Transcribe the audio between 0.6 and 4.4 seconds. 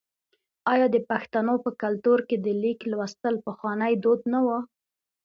آیا د پښتنو په کلتور کې د لیک لوستل پخوانی دود نه